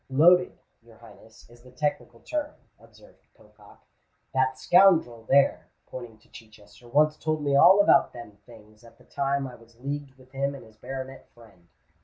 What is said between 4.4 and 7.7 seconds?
scoundrel there," pointing to Chichester, "once told me